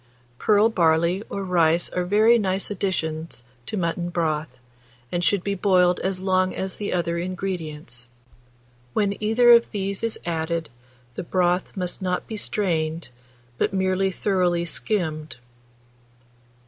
Pearl 0.39 0.67
barley 0.67 1.21
or 1.29 1.43
rice 1.43 1.87
are 1.91 2.05
very 2.05 2.39
nice 2.39 2.71
additions 2.71 3.45
to 3.67 3.77
mutton 3.77 4.09
broth, 4.09 4.57
and 5.11 5.23
should 5.23 5.43
be 5.43 5.53
boiled 5.53 5.99
as 5.99 6.19
long 6.19 6.55
as 6.55 6.75
the 6.77 6.91
other 6.91 7.19
ingredients. 7.19 8.07
When 8.93 9.15
either 9.21 9.51
of 9.51 9.69
these 9.69 10.01
is 10.01 10.19
added, 10.25 10.71
the 11.13 11.23
broth 11.23 11.77
must 11.77 12.01
not 12.01 12.25
be 12.25 12.35
strained, 12.35 13.09
but 13.59 13.73
merely 13.73 14.09
thoroughly 14.09 14.65
skimmed. 14.65 15.35